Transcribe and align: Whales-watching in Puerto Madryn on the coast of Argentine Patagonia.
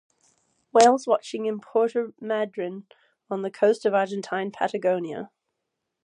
Whales-watching 0.73 1.45
in 1.45 1.59
Puerto 1.59 2.11
Madryn 2.19 2.85
on 3.29 3.43
the 3.43 3.51
coast 3.51 3.85
of 3.85 3.93
Argentine 3.93 4.49
Patagonia. 4.49 5.29